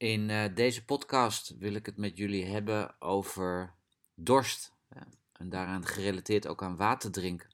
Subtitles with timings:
[0.00, 3.74] In uh, deze podcast wil ik het met jullie hebben over
[4.14, 4.72] dorst.
[5.32, 7.50] En daaraan gerelateerd ook aan water drinken.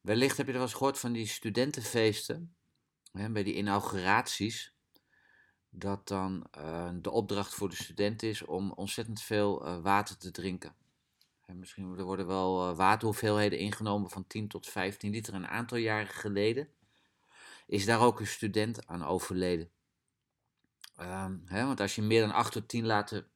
[0.00, 2.56] Wellicht heb je er wel eens gehoord van die studentenfeesten,
[3.12, 4.74] hè, bij die inauguraties,
[5.70, 10.30] dat dan uh, de opdracht voor de student is om ontzettend veel uh, water te
[10.30, 10.74] drinken.
[11.46, 15.34] En misschien er worden wel waterhoeveelheden ingenomen van 10 tot 15 liter.
[15.34, 16.68] Een aantal jaren geleden
[17.66, 19.70] is daar ook een student aan overleden.
[21.00, 23.26] Um, hè, want als je meer dan 8 tot 10 later,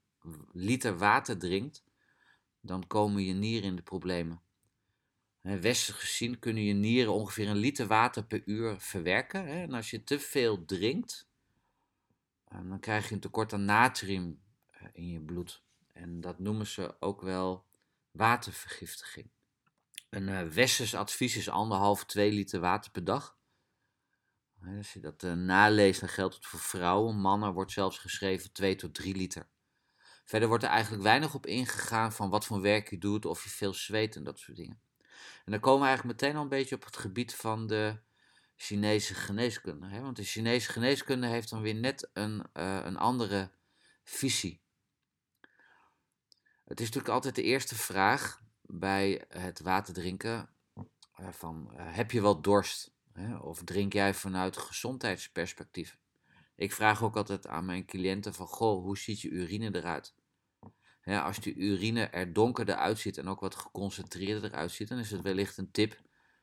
[0.53, 1.85] liter water drinkt,
[2.61, 4.43] dan komen je nieren in de problemen.
[5.41, 9.47] Westers gezien kunnen je nieren ongeveer een liter water per uur verwerken.
[9.47, 9.63] Hè?
[9.63, 11.29] En als je te veel drinkt,
[12.53, 14.41] um, dan krijg je een tekort aan natrium
[14.75, 15.63] uh, in je bloed.
[15.93, 17.67] En dat noemen ze ook wel
[18.11, 19.31] watervergiftiging.
[20.09, 23.37] Een uh, westers advies is anderhalf, twee liter water per dag.
[24.67, 27.17] Als je dat uh, naleest, dan geldt het voor vrouwen.
[27.17, 29.49] Mannen wordt zelfs geschreven 2 tot 3 liter.
[30.25, 33.51] Verder wordt er eigenlijk weinig op ingegaan van wat voor werk je doet, of je
[33.51, 34.81] veel zweet en dat soort dingen.
[35.45, 38.01] En dan komen we eigenlijk meteen al een beetje op het gebied van de
[38.57, 39.87] Chinese geneeskunde.
[39.87, 40.01] Hè?
[40.01, 43.51] Want de Chinese geneeskunde heeft dan weer net een, uh, een andere
[44.05, 44.61] visie.
[46.65, 50.49] Het is natuurlijk altijd de eerste vraag bij het water drinken:
[51.21, 52.92] uh, van, heb je wel dorst?
[53.41, 55.99] Of drink jij vanuit gezondheidsperspectief?
[56.57, 60.15] Ik vraag ook altijd aan mijn cliënten van, goh, hoe ziet je urine eruit?
[61.05, 65.21] als de urine er donkerder uitziet en ook wat geconcentreerder eruit ziet, dan is het
[65.21, 66.01] wellicht een tip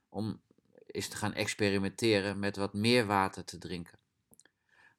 [0.09, 0.41] om
[0.85, 3.99] eens te gaan experimenteren met wat meer water te drinken.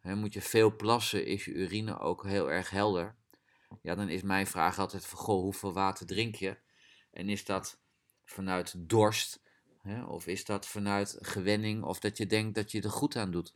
[0.02, 3.16] moet je veel plassen, is je urine ook heel erg helder.
[3.82, 6.58] Ja, dan is mijn vraag altijd van, goh, hoeveel water drink je?
[7.10, 7.80] En is dat
[8.24, 9.40] vanuit dorst
[10.08, 13.54] of is dat vanuit gewenning of dat je denkt dat je er goed aan doet?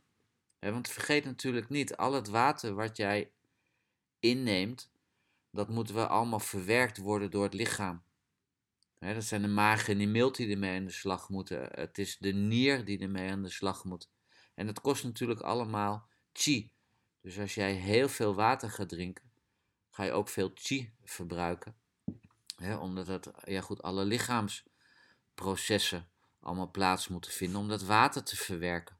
[0.59, 3.31] want vergeet natuurlijk niet, al het water wat jij
[4.19, 4.91] inneemt,
[5.51, 8.03] dat moet wel allemaal verwerkt worden door het lichaam.
[8.99, 11.69] dat zijn de maag en die milt die ermee aan de slag moeten.
[11.71, 14.09] Het is de nier die ermee aan de slag moet.
[14.53, 16.71] En dat kost natuurlijk allemaal chi.
[17.21, 19.31] Dus als jij heel veel water gaat drinken,
[19.89, 21.75] ga je ook veel chi verbruiken.
[22.79, 26.09] omdat dat, ja goed, alle lichaamsprocessen
[26.45, 28.97] allemaal plaats moeten vinden om dat water te verwerken.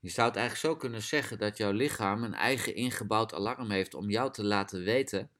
[0.00, 3.94] Je zou het eigenlijk zo kunnen zeggen dat jouw lichaam een eigen ingebouwd alarm heeft
[3.94, 5.30] om jou te laten weten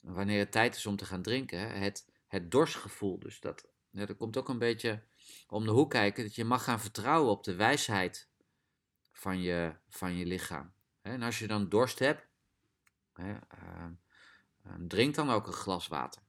[0.00, 1.80] wanneer het tijd is om te gaan drinken.
[1.80, 3.18] Het, het dorstgevoel.
[3.18, 5.02] Dus dat, ja, komt ook een beetje
[5.48, 8.28] om de hoek kijken dat je mag gaan vertrouwen op de wijsheid
[9.12, 10.72] van je, van je lichaam.
[11.02, 12.26] En als je dan dorst hebt,
[13.12, 13.84] hè, uh,
[14.78, 16.22] drink dan ook een glas water.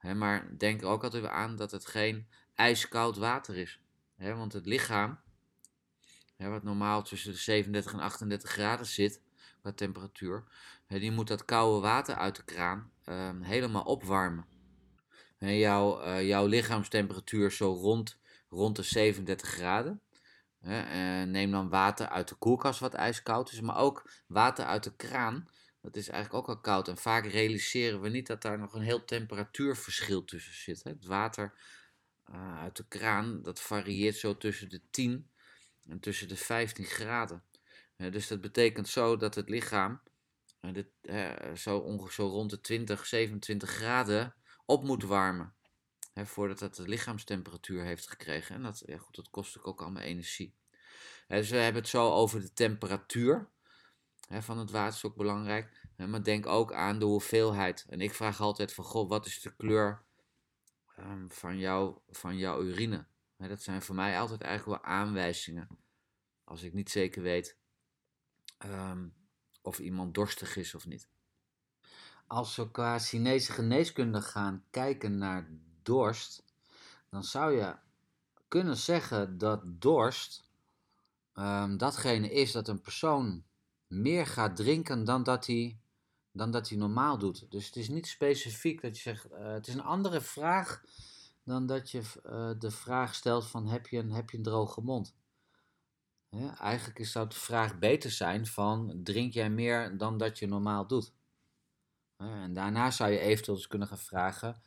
[0.00, 3.80] Maar denk er ook altijd aan dat het geen ijskoud water is.
[4.16, 5.18] want het lichaam,
[6.36, 9.20] wat normaal tussen de 37 en 38 graden zit
[9.60, 10.44] qua temperatuur,
[10.86, 14.46] die moet dat koude water uit de kraan ehm, helemaal opwarmen.
[15.38, 20.00] jouw, uh, jouw lichaamstemperatuur zo rond, rond de 37 graden.
[21.30, 25.48] neem dan water uit de koelkast wat ijskoud is, maar ook water uit de kraan.
[25.88, 26.88] Dat is eigenlijk ook al koud.
[26.88, 30.82] En vaak realiseren we niet dat daar nog een heel temperatuurverschil tussen zit.
[30.82, 31.54] Het water
[32.30, 35.30] uh, uit de kraan, dat varieert zo tussen de 10
[35.88, 37.42] en tussen de 15 graden.
[37.96, 40.00] Dus dat betekent zo dat het lichaam
[40.60, 40.86] uh, dit,
[41.58, 44.34] zo ongeveer zo rond de 20, 27 graden
[44.66, 45.54] op moet warmen.
[46.12, 48.54] Hè, voordat het de lichaamstemperatuur heeft gekregen.
[48.54, 50.54] En dat, ja goed, dat kost ook allemaal energie.
[51.28, 53.48] dus we hebben het zo over de temperatuur
[54.28, 55.86] hè, van het water, is ook belangrijk.
[55.96, 57.86] maar denk ook aan de hoeveelheid.
[57.88, 60.02] En ik vraag altijd van, goh, wat is de kleur
[60.98, 63.06] um, van, jou, van jouw urine.
[63.36, 65.68] dat zijn voor mij altijd eigenlijk wel aanwijzingen.
[66.44, 67.56] Als ik niet zeker weet
[68.64, 69.14] um,
[69.62, 71.08] of iemand dorstig is of niet.
[72.26, 75.48] Als we qua Chinese geneeskunde gaan kijken naar
[75.82, 76.44] dorst,
[77.10, 77.76] dan zou je
[78.48, 80.48] kunnen zeggen dat dorst
[81.34, 83.44] um, datgene is dat een persoon
[83.88, 85.78] meer gaat drinken dan dat hij
[86.38, 87.50] dan dat hij normaal doet.
[87.50, 90.82] Dus het is niet specifiek dat je zegt, uh, het is een andere vraag
[91.44, 94.80] dan dat je uh, de vraag stelt van heb je een, heb je een droge
[94.80, 95.16] mond?
[96.58, 101.12] eigenlijk zou de vraag beter zijn van drink jij meer dan dat je normaal doet?
[102.16, 104.62] en daarna zou je eventueel dus kunnen gaan vragen,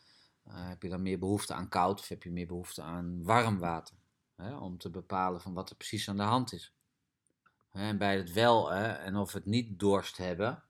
[0.47, 3.59] uh, heb je dan meer behoefte aan koud of heb je meer behoefte aan warm
[3.59, 3.95] water?
[4.59, 6.73] om te bepalen van wat er precies aan de hand is.
[7.71, 10.63] En bij het wel en of het niet dorst hebben,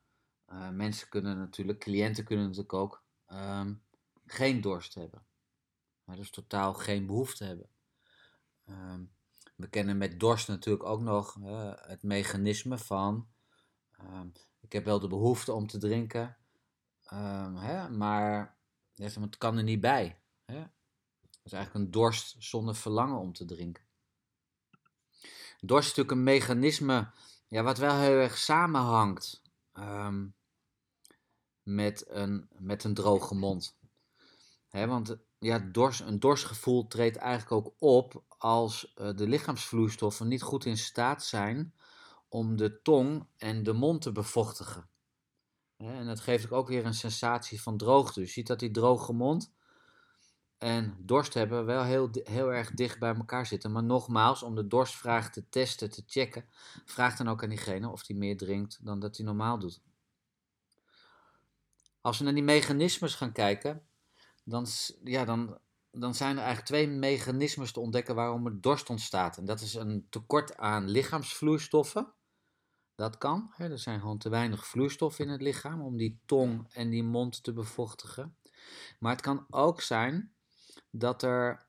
[0.48, 3.84] uh, mensen kunnen natuurlijk, cliënten kunnen natuurlijk ook um,
[4.26, 5.26] geen dorst hebben.
[6.06, 7.70] dus totaal geen behoefte hebben.
[8.70, 9.12] Um,
[9.56, 11.38] We kennen met dorst natuurlijk ook nog
[11.82, 13.28] het mechanisme van.
[14.02, 14.22] Uh,
[14.60, 16.38] ik heb wel de behoefte om te drinken,
[17.56, 18.58] hè, maar
[18.96, 20.22] het kan er niet bij.
[20.46, 20.60] Hè?
[21.22, 23.84] Dat is eigenlijk een dorst zonder verlangen om te drinken.
[25.64, 27.12] Dorst is natuurlijk een mechanisme
[27.48, 29.42] ja, wat wel heel erg samenhangt
[29.74, 30.28] ehm,
[31.64, 33.78] met, een, met een droge mond.
[34.70, 40.42] Hè, want ja, dorst, een dorstgevoel treedt eigenlijk ook op als uh, de lichaamsvloeistoffen niet
[40.42, 41.74] goed in staat zijn
[42.30, 44.90] om de tong en de mond te bevochtigen.
[45.78, 48.20] En dat geeft ook weer een sensatie van droogte.
[48.20, 49.52] Je ziet dat die droge mond
[50.62, 53.72] en dorst hebben wel heel, heel erg dicht bij elkaar zitten.
[53.72, 56.46] Maar nogmaals, om de dorstvraag te testen, te checken,
[56.86, 59.82] vraag dan ook aan diegene of hij meer drinkt dan dat hij normaal doet.
[62.02, 63.86] Als we naar die mechanismes gaan kijken,
[64.44, 64.68] dan,
[65.04, 65.58] ja, dan,
[65.92, 69.38] dan zijn er eigenlijk twee mechanismes te ontdekken waarom er dorst ontstaat.
[69.38, 72.14] En dat is een tekort aan lichaamsvloeistoffen.
[72.96, 73.52] Dat kan.
[73.56, 73.70] Hè.
[73.70, 77.44] Er zijn gewoon te weinig vloeistoffen in het lichaam om die tong en die mond
[77.44, 78.36] te bevochtigen.
[79.00, 80.36] Maar het kan ook zijn
[80.92, 81.66] dat er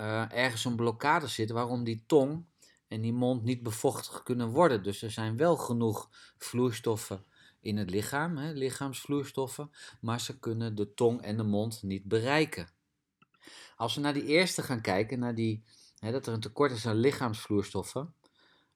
[0.00, 2.44] uh, ergens een blokkade zit waarom die tong
[2.88, 4.82] en die mond niet bevochtigd kunnen worden.
[4.82, 7.24] Dus er zijn wel genoeg vloeistoffen
[7.60, 9.70] in het lichaam, hè, lichaamsvloeistoffen,
[10.00, 12.68] maar ze kunnen de tong en de mond niet bereiken.
[13.76, 15.64] Als we naar die eerste gaan kijken, naar die,
[15.98, 18.14] hè, dat er een tekort is aan lichaamsvloeistoffen,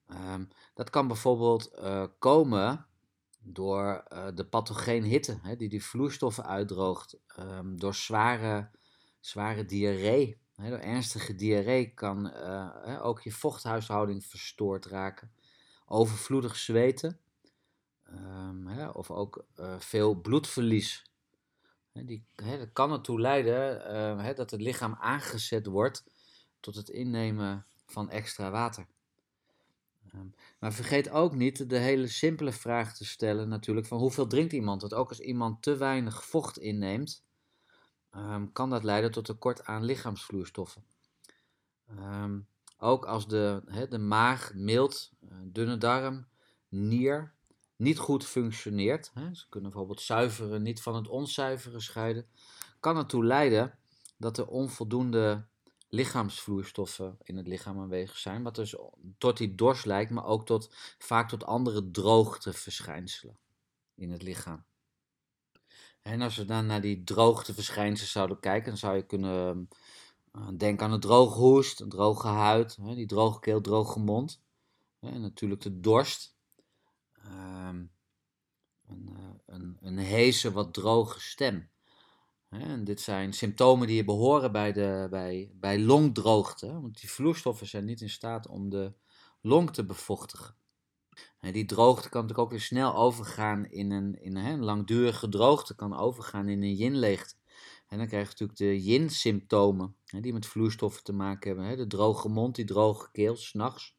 [0.07, 2.87] um, dat kan bijvoorbeeld uh, komen
[3.43, 8.71] door uh, de pathogeen hitte, hè, die die vloeistoffen uitdroogt, um, door zware
[9.21, 10.39] zware diarree.
[10.57, 15.33] door ernstige diarree kan uh, ook je vochthuishouding verstoord raken.
[15.87, 17.19] Overvloedig zweten.
[18.13, 21.05] Um, of ook uh, veel bloedverlies.
[21.93, 26.05] die, dat kan ertoe leiden uh, dat het lichaam aangezet wordt
[26.61, 28.87] tot het innemen van extra water.
[30.15, 34.53] Um, maar vergeet ook niet de hele simpele vraag te stellen natuurlijk van hoeveel drinkt
[34.53, 34.81] iemand?
[34.81, 37.25] Want ook als iemand te weinig vocht inneemt,
[38.17, 40.85] um, kan dat leiden tot tekort aan lichaamsvloeistoffen.
[41.99, 42.49] Um,
[42.79, 46.27] ook als de, de maag, mild, uh, dunne darm,
[46.69, 47.35] nier
[47.77, 52.27] niet goed functioneert, ze kunnen bijvoorbeeld zuiveren niet van het onzuiveren scheiden,
[52.81, 53.79] kan ertoe leiden
[54.17, 55.47] dat er onvoldoende
[55.89, 58.77] lichaamsvloeistoffen in het lichaam aanwezig zijn, wat dus
[59.19, 63.39] tot die dorst lijkt, maar ook tot, vaak tot andere droogteverschijnselen
[63.95, 64.65] in het lichaam.
[66.02, 69.69] En als we dan naar die droogteverschijnselen zouden kijken, dan zou je kunnen
[70.32, 74.43] uh, denken aan een droge hoest, een droge huid, die droge keel, droge mond.
[75.00, 76.37] En natuurlijk de dorst.
[77.26, 77.91] Um,
[78.88, 81.70] een, uh, een, een heese, wat droge stem.
[82.49, 86.81] En dit zijn symptomen die je behoren bij, de, bij, bij longdroogte.
[86.81, 88.93] Want die vloeistoffen zijn niet in staat om de
[89.41, 90.55] long te bevochtigen.
[91.41, 95.97] Die droogte kan natuurlijk ook weer snel overgaan in een, in een, langdurige droogte, kan
[95.97, 97.35] overgaan in een yin-leegte.
[97.87, 101.77] En dan krijg je natuurlijk de yin-symptomen, die met vloeistoffen te maken hebben.
[101.77, 103.95] De droge mond, die droge keel, s'nachts.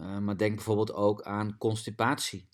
[0.00, 2.48] Uh, maar denk bijvoorbeeld ook aan constipatie.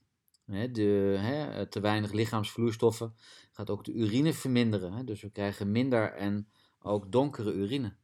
[0.46, 3.14] De, te weinig lichaamsvloeistoffen
[3.52, 5.06] gaat ook de urine verminderen.
[5.06, 6.48] Dus we krijgen minder en
[6.78, 7.96] ook donkere urine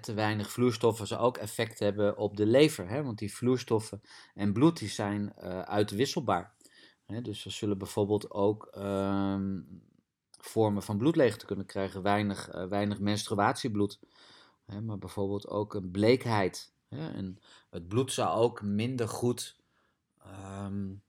[0.00, 2.88] te weinig vloeistoffen zou ook effect hebben op de lever.
[2.88, 3.02] Hè?
[3.02, 4.00] Want die vloeistoffen
[4.34, 6.54] en bloed die zijn uh, uitwisselbaar.
[7.06, 7.22] Hè?
[7.22, 9.60] Dus we zullen bijvoorbeeld ook ehm,
[10.30, 12.02] vormen van bloedleegte kunnen krijgen.
[12.02, 14.00] Weinig, uh, weinig menstruatiebloed.
[14.66, 14.80] Hè?
[14.80, 16.72] Maar bijvoorbeeld ook een bleekheid.
[16.88, 17.38] En
[17.70, 19.56] het bloed zou ook minder goed
[20.26, 21.02] um,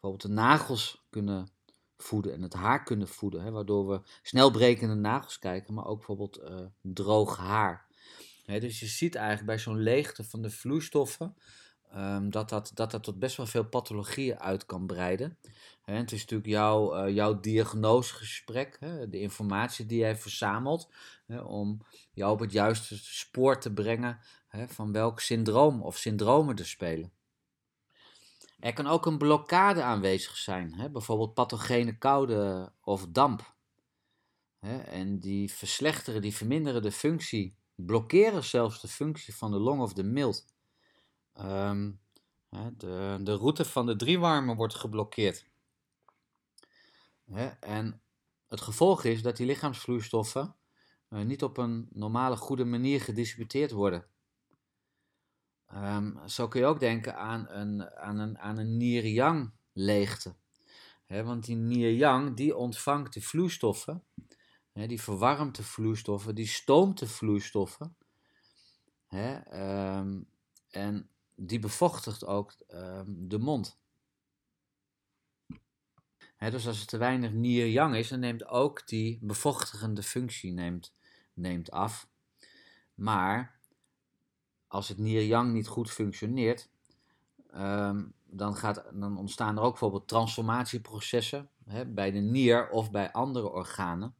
[0.00, 1.48] bijvoorbeeld de nagels kunnen
[1.96, 3.42] voeden en het haar kunnen voeden.
[3.42, 3.50] Hè?
[3.50, 7.86] Waardoor we snelbrekende nagels krijgen, maar ook bijvoorbeeld uh, droog haar
[8.46, 11.36] dus je ziet eigenlijk bij zo'n leegte van de vloeistoffen
[11.94, 15.38] um, dat, dat, dat dat tot best wel veel pathologieën uit kan breiden.
[15.82, 20.88] het is natuurlijk jouw, uh, jouw diagnosegesprek, de informatie die jij verzamelt,
[21.44, 21.80] om
[22.12, 24.18] jou op het juiste spoor te brengen
[24.66, 27.12] van welk syndroom of syndromen er spelen.
[28.60, 33.54] Er kan ook een blokkade aanwezig zijn, bijvoorbeeld pathogene koude of damp.
[34.86, 39.92] en die verslechteren, die verminderen de functie blokkeren zelfs de functie van de long of
[39.92, 40.46] de mild.
[41.40, 42.00] Um,
[42.76, 45.46] de, de route van de driewarmen wordt geblokkeerd.
[47.60, 48.00] en
[48.48, 50.56] het gevolg is dat die lichaamsvloeistoffen
[51.10, 54.06] uh, niet op een normale, goede manier gedistributeerd worden.
[55.74, 60.34] Um, zo kun je ook denken aan een, aan een, aan een nier-yang leegte.
[61.06, 64.04] want die nier-yang die ontvangt de vloeistoffen
[64.84, 67.96] die verwarmt de vloeistoffen, die stoomt de vloeistoffen.
[69.08, 70.20] Ehm,
[70.70, 73.78] en die bevochtigt ook ehm, de mond.
[76.38, 80.94] Dus als er te weinig nier-yang is, dan neemt ook die bevochtigende functie neemt,
[81.34, 82.08] neemt af.
[82.94, 83.58] Maar
[84.66, 86.68] als het nier-yang niet goed functioneert,
[87.50, 91.50] ehm, dan, gaat, dan ontstaan er ook bijvoorbeeld transformatieprocessen
[91.86, 94.14] bij de nier of bij andere organen,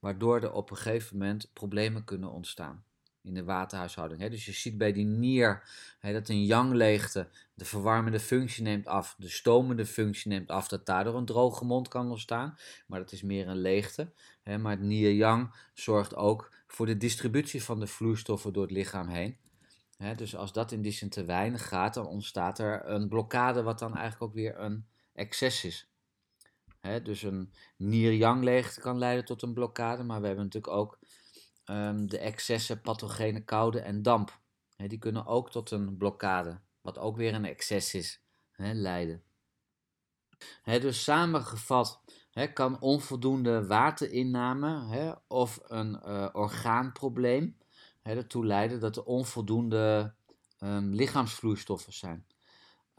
[0.00, 2.84] waardoor er op een gegeven moment problemen kunnen ontstaan
[3.22, 4.30] in de waterhuishouding.
[4.30, 5.62] Dus je ziet bij die nier
[6.00, 11.14] dat een yang-leegte de verwarmende functie neemt af, de stomende functie neemt af, dat daardoor
[11.14, 12.56] een droge mond kan ontstaan.
[12.86, 14.12] Maar dat is meer een leegte.
[14.44, 19.36] Maar het nier-yang zorgt ook voor de distributie van de vloeistoffen door het lichaam heen.
[20.16, 23.78] Dus als dat in die zin te weinig gaat, dan ontstaat er een blokkade, wat
[23.78, 25.89] dan eigenlijk ook weer een excess is.
[27.02, 30.98] Dus een nier-yang leegte kan leiden tot een blokkade, maar we hebben natuurlijk ook
[31.64, 34.38] um, de excessen pathogene koude en damp.
[34.76, 38.22] die kunnen ook tot een blokkade, wat ook weer een excess is,
[38.56, 39.22] leiden.
[40.64, 42.00] dus samengevat
[42.52, 47.56] kan onvoldoende waterinname of een uh, orgaanprobleem
[48.02, 50.14] ertoe leiden dat er onvoldoende
[50.60, 52.26] um, lichaamsvloeistoffen zijn.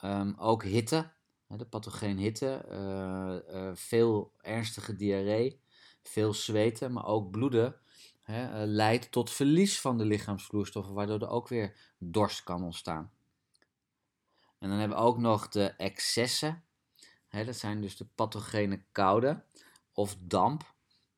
[0.03, 1.11] Um, ook hitte,
[1.58, 5.62] de pathogeen hitte, uh, uh, veel ernstige diarree,
[6.03, 7.75] veel zweten, maar ook bloeden
[8.22, 13.12] hè, uh, leidt tot verlies van de lichaamsvloeistoffen, waardoor er ook weer dorst kan ontstaan.
[14.60, 16.63] En dan hebben we ook nog de excessen.
[17.27, 19.43] Hè, dat zijn dus de pathogene koude
[19.93, 20.74] of damp,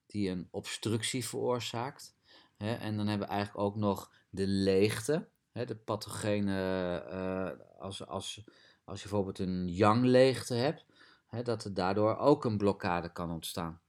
[0.05, 2.15] die een obstructie veroorzaakt.
[2.57, 5.29] Hè, en dan hebben we eigenlijk ook nog de leegte.
[5.51, 8.43] Hè, de pathogene, als, als,
[8.83, 10.85] als je bijvoorbeeld een yang-leegte hebt,
[11.27, 13.81] hè, dat er daardoor ook een blokkade kan ontstaan.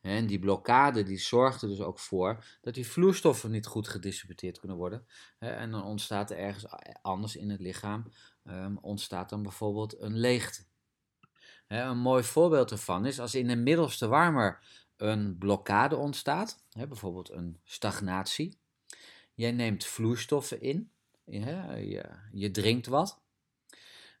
[0.00, 4.58] En die blokkade die zorgt er dus ook voor dat die vloeistoffen niet goed gedistributeerd
[4.58, 5.06] kunnen worden.
[5.38, 6.66] En dan ontstaat er ergens
[7.02, 8.12] anders in het lichaam,
[8.44, 10.64] um, ontstaat dan bijvoorbeeld een leegte.
[11.66, 14.64] Een mooi voorbeeld ervan is als in de middelste warmer
[14.96, 18.58] een blokkade ontstaat, bijvoorbeeld een stagnatie.
[19.34, 20.90] Jij neemt vloeistoffen in,
[22.32, 23.23] je drinkt wat.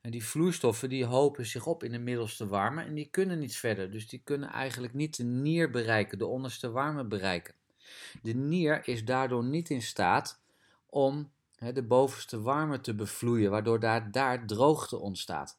[0.04, 3.56] En die vloeistoffen die hopen zich op in de middelste warme en die kunnen niet
[3.56, 3.90] verder.
[3.90, 7.54] Dus die kunnen eigenlijk niet de nier bereiken, de onderste warme bereiken.
[8.22, 10.40] De nier is daardoor niet in staat
[10.86, 11.32] om
[11.72, 15.58] de bovenste warme te bevloeien, waardoor daar, daar droogte ontstaat.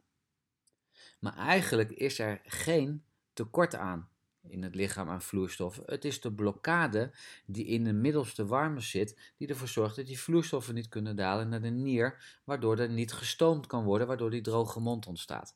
[1.20, 4.10] Maar eigenlijk is er geen tekort aan
[4.48, 5.84] in het lichaam aan vloeistoffen.
[5.86, 7.12] Het is de blokkade
[7.46, 11.50] die in de middelste warme zit, die ervoor zorgt dat die vloeistoffen niet kunnen dalen
[11.50, 15.56] naar de nier, waardoor er niet gestoomd kan worden, waardoor die droge mond ontstaat.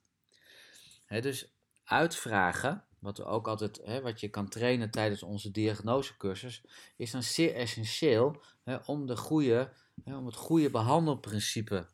[1.07, 1.53] dus
[1.83, 6.63] uitvragen, wat we ook altijd, wat je kan trainen tijdens onze diagnosecursus,
[6.95, 8.41] is dan zeer essentieel
[8.85, 11.87] om, de goede, om het goede behandelprincipe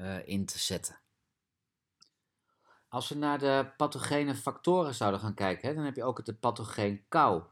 [0.00, 1.00] uh, in te zetten.
[2.90, 6.40] Als we naar de pathogene factoren zouden gaan kijken, hè, dan heb je ook het
[6.40, 7.42] pathogeen kou.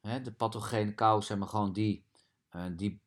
[0.00, 2.06] Hè, de pathogene kou, zeg maar gewoon, die,
[2.52, 3.02] uh, die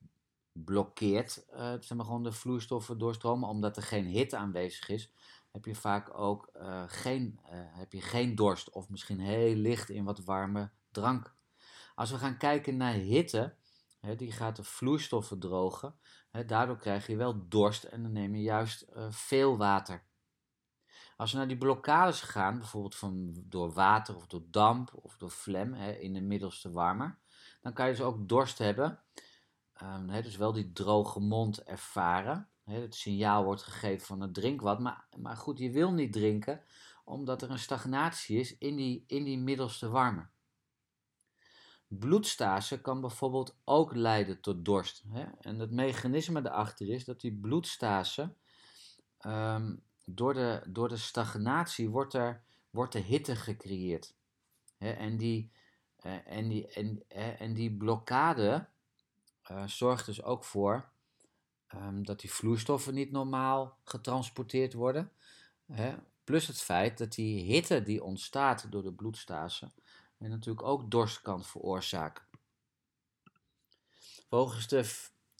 [0.52, 5.12] blokkeert uh, zeg gewoon de vloeistoffen doorstromen, omdat er geen hitte aanwezig is.
[5.52, 10.04] Heb je vaak ook uh, geen, heb je geen dorst of misschien heel licht in
[10.04, 11.36] wat warme drank.
[11.96, 13.56] Als we gaan kijken naar hitte,
[14.00, 15.96] hè, die gaat de vloeistoffen drogen.
[16.32, 20.06] Hè, daardoor krijg je wel dorst en dan neem je juist veel water.
[21.18, 25.32] Als we naar die blokkades gaan, bijvoorbeeld van, door water of door damp of door
[25.32, 27.18] vlem hè, in de middelste warmer,
[27.62, 29.00] dan kan je dus ook dorst hebben.
[29.74, 32.50] Hè, dus wel die droge mond ervaren.
[32.64, 34.80] Het signaal wordt gegeven van het drink wat.
[34.80, 36.64] Maar, maar goed, je wil niet drinken
[37.04, 40.30] omdat er een stagnatie is in die, in die middelste warmer.
[41.88, 45.04] Bloedstase kan bijvoorbeeld ook leiden tot dorst.
[45.08, 45.26] Hè?
[45.40, 48.36] En het mechanisme daarachter is dat die bloedstase
[49.18, 49.76] ehm,
[50.10, 54.14] door de, door de stagnatie wordt er, wordt er hitte gecreëerd.
[54.78, 55.52] en, die,
[56.26, 57.04] en, die, en,
[57.40, 58.68] en die blokkade
[59.52, 60.90] uh, zorgt dus ook voor
[61.76, 65.12] um, dat die vloeistoffen niet normaal getransporteerd worden.
[66.24, 69.72] plus het feit dat die hitte die ontstaat door de bloedstase
[70.18, 72.26] natuurlijk ook dorst kan veroorzaken.
[74.30, 74.94] Volgens de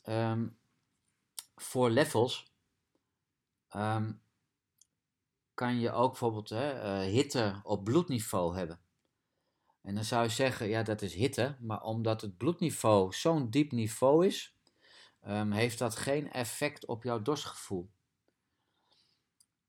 [0.08, 0.58] um,
[1.56, 2.52] voor levels
[3.76, 4.20] um,
[5.58, 8.80] kan je ook bijvoorbeeld hè, uh, hitte op bloedniveau hebben.
[9.82, 13.72] En dan zou je zeggen, ja, dat is hitte, maar omdat het bloedniveau zo'n diep
[13.72, 14.56] niveau is,
[15.26, 17.90] um, heeft dat geen effect op jouw dorstgevoel.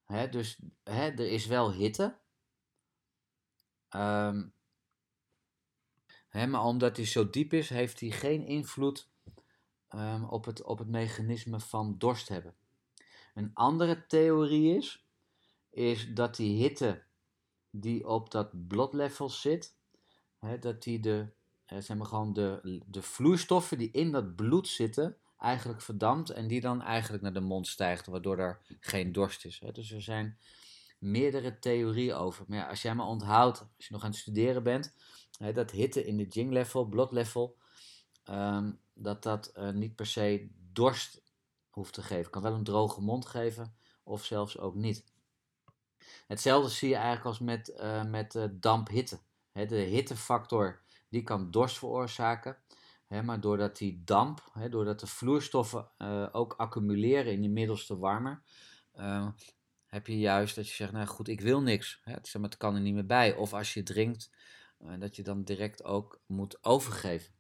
[0.06, 2.18] Hè, dus hè, er is wel hitte,
[3.96, 4.54] um,
[6.28, 9.10] hè, maar omdat hij zo diep is, heeft hij geen invloed
[9.88, 12.56] ehm, op, het, op het mechanisme van dorst hebben.
[13.34, 15.09] Een andere theorie is,
[15.70, 17.04] is dat die hitte
[17.72, 19.76] die op dat bloedlevel zit,
[20.40, 21.28] hè, dat die de,
[21.66, 26.62] zeg maar gewoon de, de vloeistoffen die in dat bloed zitten, eigenlijk verdampt en die
[26.62, 29.60] dan eigenlijk naar de mond stijgt, waardoor er geen dorst is.
[29.60, 29.72] Hè.
[29.72, 30.38] Dus er zijn
[31.00, 32.46] meerdere theorieën over.
[32.48, 34.94] Maar ja, als jij me onthoudt, als je nog aan het studeren bent,
[35.38, 37.58] hè, dat hitte in de jing level, level,
[38.24, 41.22] ehm, dat dat uh, niet per se dorst
[41.70, 42.32] hoeft te geven.
[42.32, 45.04] Kan wel een droge mond geven, of zelfs ook niet.
[46.28, 49.20] Hetzelfde zie je eigenlijk als met, uh, met uh, damphitte.
[49.52, 52.58] De hittefactor die kan dorst veroorzaken.
[53.24, 58.42] Maar doordat die damp, doordat de vloerstoffen uh, ook accumuleren in die middelste warmer,
[59.86, 62.02] heb je juist dat je zegt, nou goed, ik wil niks.
[62.04, 63.36] Het kan er niet meer bij.
[63.36, 64.30] Of als je drinkt,
[65.00, 67.34] dat je dan direct ook moet overgeven.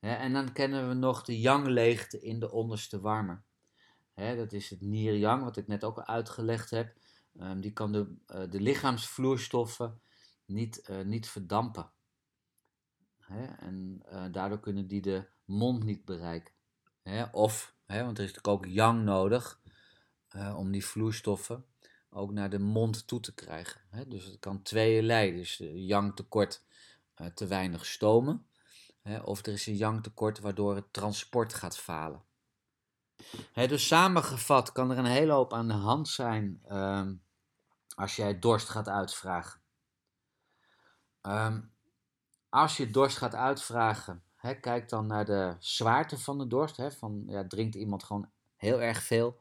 [0.00, 3.42] en dan kennen we nog de yang-leegte in de onderste warmer.
[4.14, 6.96] dat is het nier-yang, wat ik net ook al uitgelegd heb.
[7.40, 10.00] Um, die kan de, uh, de lichaamsvloerstoffen
[10.44, 11.90] niet, uh, niet verdampen.
[13.18, 13.44] Hè?
[13.44, 16.54] En uh, daardoor kunnen die de mond niet bereiken.
[17.02, 17.24] Hè?
[17.24, 19.60] Of, hè, want er is natuurlijk ook yang nodig
[20.56, 21.64] om die vloeistoffen
[22.10, 23.80] ook naar de mond toe te krijgen.
[23.90, 24.08] Hè?
[24.08, 25.32] Dus het kan tweeënlei.
[25.32, 26.64] Dus yang tekort
[27.34, 28.46] te weinig stomen.
[29.02, 29.18] Hè?
[29.18, 32.22] Of er is een yang tekort waardoor het transport gaat falen.
[33.52, 37.22] Dus samengevat kan er een hele hoop aan de hand zijn um,
[37.94, 39.60] als jij dorst gaat uitvragen.
[41.22, 41.72] Um,
[42.48, 44.22] als je dorst gaat uitvragen,
[44.60, 46.76] kijk dan naar de zwaarte van de dorst.
[46.76, 49.38] Hè, van, ja, drinkt iemand gewoon heel erg veel?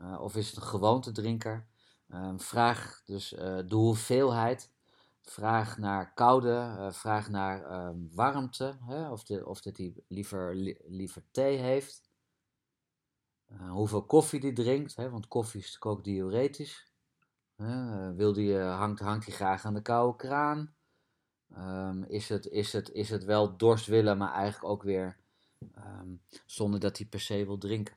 [0.00, 1.66] Uh, of is het een gewoonte drinker?
[2.08, 4.74] Um, vraag dus uh, de hoeveelheid.
[5.22, 8.76] Vraag naar koude, uh, vraag naar warmte.
[9.10, 12.05] Of, of dat hij liever, li liever thee heeft.
[13.68, 16.90] Hoeveel koffie die drinkt, hè, want koffie is ook diuretisch.
[17.56, 20.74] Uh, wil die, uh, hangt, hangt hij graag aan de koude kraan?
[21.58, 25.16] Um, is, het, is, het, is het wel dorst willen, maar eigenlijk ook weer
[25.76, 27.96] um, zonder dat hij per se wil drinken?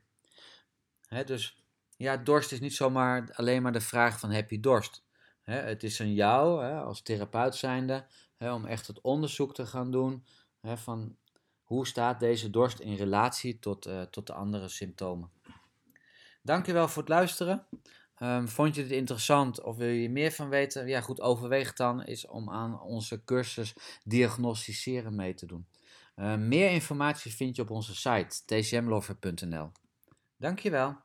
[1.06, 1.64] Hè, dus
[1.96, 5.04] ja, dorst is niet zomaar alleen maar de vraag van heb je dorst?
[5.42, 8.06] Hè, het is aan jou hè, als therapeut zijnde
[8.38, 10.24] om echt het onderzoek te gaan doen
[10.62, 11.16] van
[11.62, 15.30] hoe staat deze dorst in relatie tot, tot de andere symptomen.
[16.42, 17.66] Dankjewel voor het luisteren.
[18.22, 20.86] Um, vond je het interessant of wil je meer van weten?
[20.86, 23.74] Ja, goed, overweeg dan is om aan onze cursus
[24.04, 25.66] diagnosticeren mee te doen.
[26.16, 29.70] Uh, meer informatie vind je op onze site tcmlover.nl.
[30.36, 30.96] Dankjewel.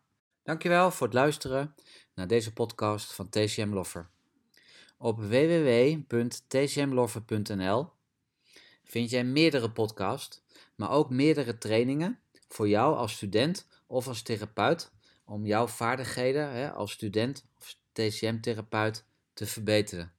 [0.44, 1.76] Dankjewel voor het luisteren
[2.14, 4.10] naar deze podcast van TCM Lover.
[4.98, 7.90] Op www.tcmlover.nl
[8.84, 10.44] vind jij meerdere podcasts,
[10.76, 14.94] maar ook meerdere trainingen voor jou als student of als therapeut
[15.26, 20.14] om jouw vaardigheden hè, als student of TCM-therapeut te verbeteren.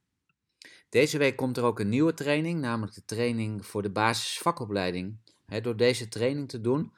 [0.89, 5.17] Deze week komt er ook een nieuwe training, namelijk de training voor de basisvakopleiding.
[5.61, 6.93] Door deze training te doen,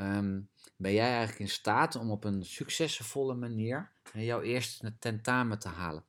[0.00, 5.68] um, ben jij eigenlijk in staat om op een succesvolle manier jouw eerste tentamen te
[5.68, 6.04] halen.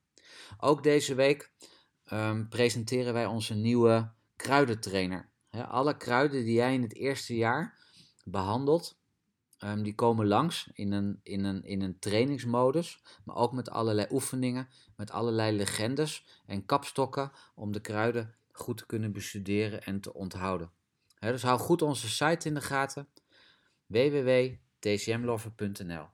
[0.57, 1.51] Ook deze week
[2.11, 5.29] um, presenteren wij onze nieuwe kruidentrainer.
[5.49, 7.77] Alle kruiden die jij in het eerste jaar
[8.23, 8.97] behandelt,
[9.63, 14.07] Um, die komen langs in een, in, een, in een trainingsmodus, maar ook met allerlei
[14.11, 20.13] oefeningen, met allerlei legendes en kapstokken om de kruiden goed te kunnen bestuderen en te
[20.13, 20.71] onthouden.
[21.19, 23.07] Dus hou goed onze site in de gaten
[23.85, 26.07] www.tcmlover.nl